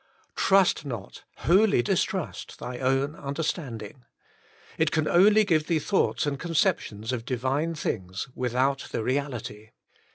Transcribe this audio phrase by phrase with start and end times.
[0.35, 4.03] Trust not, wholly distrust, thy own understand ing.
[4.79, 9.69] It can only give thee thoughts and concep tions of Divine things without the reality.